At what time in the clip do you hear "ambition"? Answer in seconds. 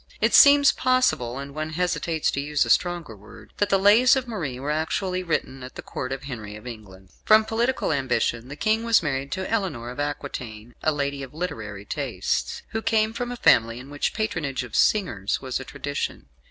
7.93-8.47